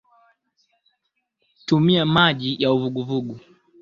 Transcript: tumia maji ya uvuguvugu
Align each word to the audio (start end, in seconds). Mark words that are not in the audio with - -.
tumia 1.65 2.05
maji 2.05 2.63
ya 2.63 2.73
uvuguvugu 2.73 3.39